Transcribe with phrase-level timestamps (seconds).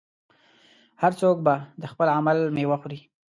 [1.01, 2.99] هر څوک به د خپل عمل میوه خوري.